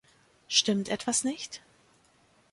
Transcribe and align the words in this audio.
Stimmt 0.47 0.89
etwas 0.89 1.23
nicht? 1.23 1.61